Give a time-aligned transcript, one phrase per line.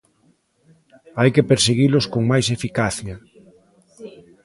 [1.19, 3.17] Hai que perseguilos con 'máis eficacia'.